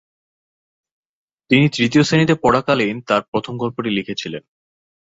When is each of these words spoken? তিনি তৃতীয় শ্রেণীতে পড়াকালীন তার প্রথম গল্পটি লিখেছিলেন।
তিনি 1.51 1.65
তৃতীয় 1.69 2.03
শ্রেণীতে 2.03 2.35
পড়াকালীন 2.35 2.95
তার 3.01 3.21
প্রথম 3.31 3.53
গল্পটি 3.57 3.89
লিখেছিলেন। 3.89 4.43